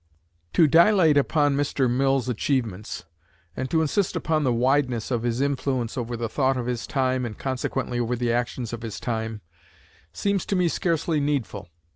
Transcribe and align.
To 0.53 0.65
dilate 0.65 1.15
upon 1.15 1.55
Mr. 1.55 1.87
Mill's 1.87 2.27
achievements, 2.27 3.05
and 3.55 3.69
to 3.69 3.83
insist 3.83 4.15
upon 4.15 4.43
the 4.43 4.51
wideness 4.51 5.11
of 5.11 5.21
his 5.21 5.41
influence 5.41 5.95
over 5.95 6.17
the 6.17 6.27
thought 6.27 6.57
of 6.57 6.65
his 6.65 6.87
time 6.87 7.23
and 7.23 7.37
consequently 7.37 7.99
over 7.99 8.15
the 8.15 8.33
actions 8.33 8.73
of 8.73 8.81
his 8.81 8.99
time, 8.99 9.41
seems 10.11 10.43
to 10.47 10.55
me 10.55 10.69
scarcely 10.69 11.19
needful. 11.19 11.69